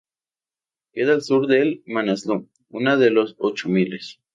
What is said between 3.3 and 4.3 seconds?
ochomiles.